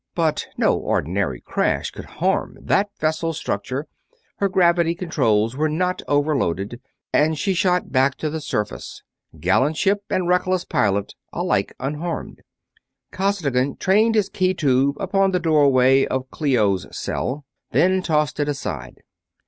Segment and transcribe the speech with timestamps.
[0.15, 3.85] But no ordinary crash could harm that vessel's structure,
[4.37, 6.81] her gravity controls were not overloaded,
[7.13, 9.03] and she shot back to the surface;
[9.39, 12.41] gallant ship and reckless pilot alike unharmed.
[13.11, 19.03] Costigan trained his key tube upon the doorway of Clio's cell, then tossed it aside.